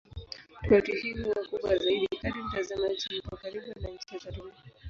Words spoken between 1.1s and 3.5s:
huwa kubwa zaidi kadri mtazamaji yupo